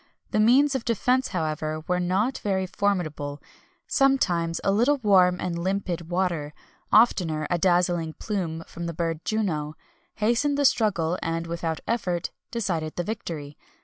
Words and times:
The 0.31 0.39
means 0.39 0.73
of 0.73 0.83
defence, 0.83 1.27
however, 1.27 1.81
were 1.87 1.99
not 1.99 2.39
very 2.39 2.65
formidable; 2.65 3.39
sometimes 3.85 4.59
a 4.63 4.71
little 4.71 4.97
warm 4.97 5.39
and 5.39 5.59
limpid 5.63 6.09
water 6.09 6.55
oftener 6.91 7.45
a 7.51 7.59
dazzling 7.59 8.13
plume 8.13 8.63
from 8.65 8.87
the 8.87 8.95
bird 8.95 9.17
of 9.17 9.23
Juno 9.25 9.75
hastened 10.15 10.57
the 10.57 10.65
struggle, 10.65 11.19
and, 11.21 11.45
without 11.45 11.81
effort, 11.87 12.31
decided 12.49 12.95
the 12.95 13.03
victory. 13.03 13.59